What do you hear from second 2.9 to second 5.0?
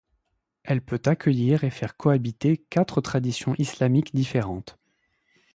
traditions islamiques différentes.